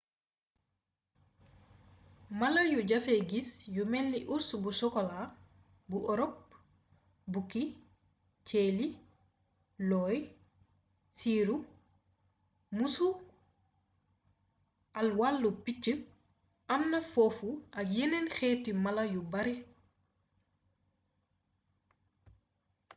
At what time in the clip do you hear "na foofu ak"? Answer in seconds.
16.91-17.87